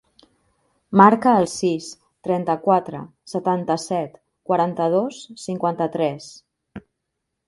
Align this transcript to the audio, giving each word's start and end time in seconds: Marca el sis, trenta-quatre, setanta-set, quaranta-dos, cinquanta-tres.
Marca 0.99 1.33
el 1.41 1.43
sis, 1.55 1.89
trenta-quatre, 2.27 3.01
setanta-set, 3.33 4.15
quaranta-dos, 4.53 5.21
cinquanta-tres. 5.43 6.31